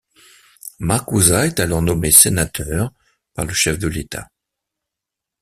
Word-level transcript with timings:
Makuza 0.79 1.45
est 1.45 1.59
alors 1.59 1.83
nommé 1.83 2.11
sénateur 2.11 2.91
par 3.35 3.45
le 3.45 3.53
chef 3.53 3.77
de 3.77 3.87
l'État. 3.87 4.31